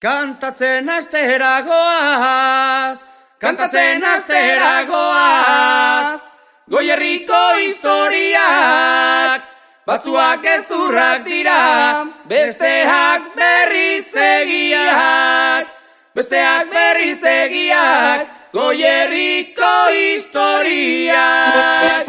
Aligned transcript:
Kantatzen 0.00 0.88
asteragoaz, 0.88 2.96
kantatzen 3.36 4.00
asteragoaz, 4.00 4.96
goierriko 6.72 7.40
historiak, 7.60 9.44
batzuak 9.84 10.40
ezurrak 10.54 11.20
dira, 11.26 12.06
besteak 12.32 13.28
berriz 13.36 14.08
egiak, 14.24 15.68
besteak 16.16 16.72
berriz 16.72 17.20
egiak, 17.20 18.24
goierriko 18.56 19.76
historiak. 20.00 22.08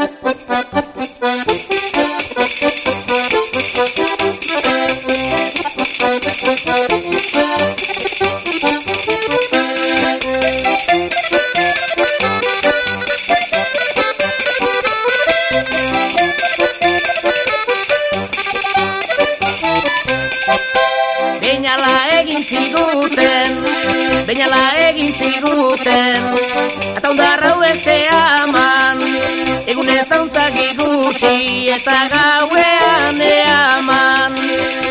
Ziguten, 22.52 23.56
beinala 24.28 24.64
egin 24.90 25.14
ziguten. 25.16 26.28
Eta 26.98 27.10
ondar 27.10 27.44
hauek 27.48 27.80
zehaman, 27.86 29.00
egun 29.72 29.90
ez 29.90 30.04
dauntzak 30.10 30.58
ikusi 30.66 31.72
Eta 31.78 31.98
gauean 32.12 33.22
eaman, 33.26 34.36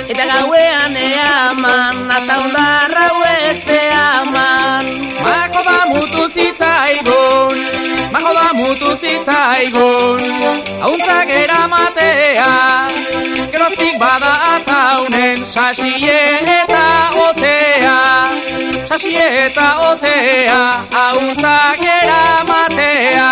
eta 0.09 0.25
gauean 0.33 0.97
eaman 1.05 2.01
Eta 2.17 2.41
ondar 2.47 2.97
hauek 3.05 3.63
zehaman 3.69 4.91
Mako 5.21 5.63
da 5.69 5.79
mutu 5.93 6.25
zitzaigun, 6.33 7.59
mako 8.13 8.33
da 8.33 8.47
mutu 8.57 8.95
zitzaigun, 9.03 10.23
hauntzak 10.81 11.35
eramatea, 11.43 12.49
geroztik 13.53 14.01
bada 14.01 14.33
ataunen, 14.55 15.45
sasie 15.45 16.17
eta 16.57 16.70
otea, 16.70 16.70
sasie 16.70 16.70
eta 19.41 19.69
otea, 19.91 20.63
hauntzak 20.93 21.81
eramatea. 21.97 23.31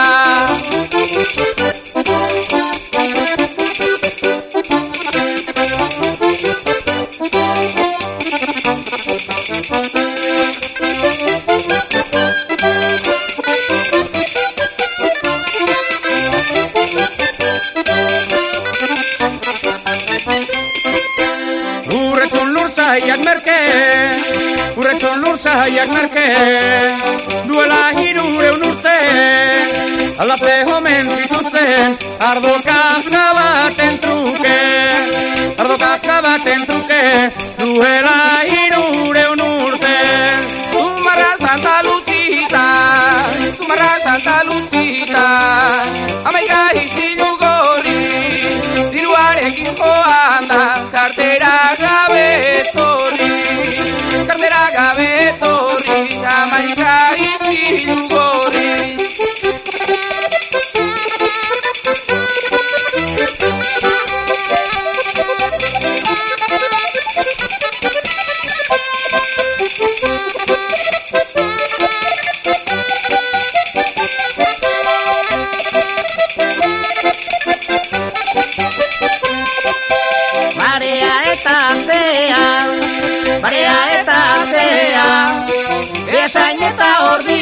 Urretxun 21.99 22.58
zaiak 22.77 23.21
merke, 23.25 23.59
urretxun 24.77 25.21
lur 25.23 25.37
zaiak 25.37 25.91
merke, 25.97 26.27
duela 27.49 27.81
hirureun 27.99 28.63
urte, 28.71 28.97
aldatze 30.23 30.55
homen 30.71 31.11
zituzten, 31.17 31.99
ardo 32.31 32.55
kazka 32.69 33.27
baten 33.39 34.01
truke, 34.05 34.59
ardo 35.59 35.77
kazka 35.85 36.23
baten 36.29 36.67
truke, 36.71 37.05
duela 37.59 38.19
hirureun 38.51 39.41
urte. 39.41 39.48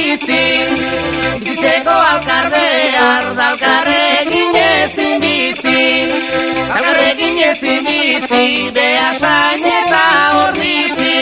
Ordizi, 0.06 1.39
bizitzeko 1.41 1.91
alkarrear 1.91 3.25
Dalkarregin 3.39 4.55
ezin 4.61 5.21
bizi, 5.21 6.12
dalkarregin 6.69 7.39
ezin 7.50 7.84
bizi 7.87 8.71
Beasain 8.77 9.66
eta 9.66 10.05
ordizi, 10.45 11.16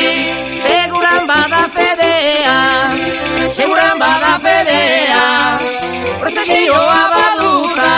seguran 0.66 1.26
bada 1.26 1.64
fedea 1.76 2.58
Seguran 3.56 3.98
bada 3.98 4.38
fedea, 4.44 5.24
prozesioa 6.20 7.02
baduta 7.14 7.92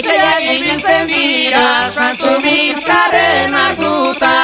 Ikaiak 0.00 0.42
ibiltzen 0.56 1.08
dira, 1.12 1.66
santu 1.92 2.38
bizkarren 2.44 3.54
hartuta 3.60 4.36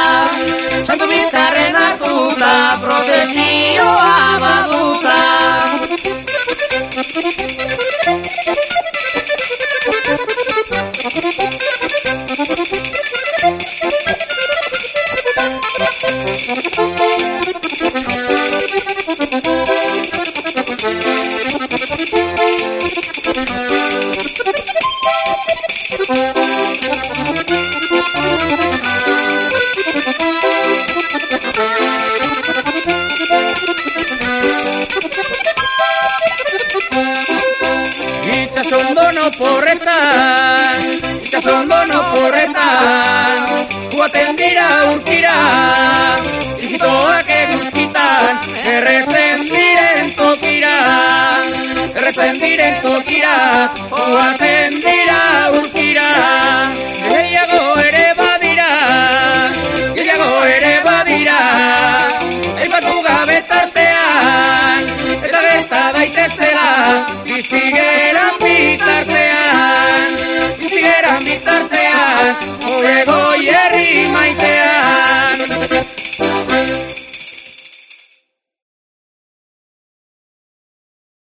Santu 0.85 1.09
bizkarren 1.09 1.77
hartuta, 1.77 2.55
prozesioa 2.85 4.17
baduta 4.45 4.68
Itxason 38.89 39.05
bono 39.05 39.31
porretan, 39.37 40.81
itxason 41.23 41.69
bono 41.69 41.99
porretan, 42.09 43.67
guaten 43.93 44.37
dira 44.39 44.69
urkira, 44.93 45.35
ilgitoak 46.57 47.29
eguzkitan, 47.29 48.39
erretzen 48.65 49.45
diren 49.51 50.09
tokira, 50.17 50.73
erretzen 51.93 52.41
diren 52.41 52.81
tokira, 52.81 53.35
guaten 53.93 54.81
dira 54.81 55.21
urkira, 55.61 56.09
gehiago 57.05 57.61
ere 57.85 58.07
badira, 58.23 58.71
gehiago 60.01 60.33
ere 60.55 60.73
badira, 60.89 61.39
aipatu 62.57 62.97
gabe 63.11 63.39
tartean, 63.53 64.91
eta 65.21 65.45
gerta 65.51 65.85
daitezela, 65.99 66.69
bizi 67.29 67.67
tartean, 68.79 70.11
ni 70.61 70.69
mi 71.25 71.37